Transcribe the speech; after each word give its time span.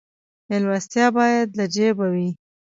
میلمستیا 0.49 1.05
باید 1.17 1.47
له 1.57 1.65
جیبه 1.73 2.07
وي 2.13 2.29